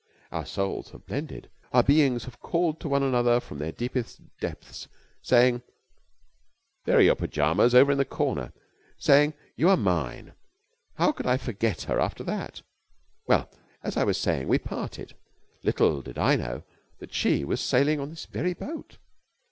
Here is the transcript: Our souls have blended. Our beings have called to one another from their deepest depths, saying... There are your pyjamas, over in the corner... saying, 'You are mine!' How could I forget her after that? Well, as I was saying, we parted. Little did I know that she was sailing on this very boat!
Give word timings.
Our 0.31 0.47
souls 0.47 0.89
have 0.93 1.05
blended. 1.05 1.51
Our 1.71 1.83
beings 1.83 2.23
have 2.25 2.39
called 2.39 2.79
to 2.79 2.89
one 2.89 3.03
another 3.03 3.39
from 3.39 3.59
their 3.59 3.71
deepest 3.71 4.19
depths, 4.39 4.87
saying... 5.21 5.61
There 6.85 6.97
are 6.97 7.01
your 7.03 7.13
pyjamas, 7.13 7.75
over 7.75 7.91
in 7.91 7.99
the 7.99 8.03
corner... 8.03 8.51
saying, 8.97 9.35
'You 9.55 9.69
are 9.69 9.77
mine!' 9.77 10.33
How 10.95 11.11
could 11.11 11.27
I 11.27 11.37
forget 11.37 11.83
her 11.83 11.99
after 11.99 12.23
that? 12.23 12.63
Well, 13.27 13.47
as 13.83 13.95
I 13.95 14.03
was 14.03 14.17
saying, 14.17 14.47
we 14.47 14.57
parted. 14.57 15.13
Little 15.61 16.01
did 16.01 16.17
I 16.17 16.35
know 16.35 16.63
that 16.97 17.13
she 17.13 17.45
was 17.45 17.61
sailing 17.61 17.99
on 17.99 18.09
this 18.09 18.25
very 18.25 18.55
boat! 18.55 18.97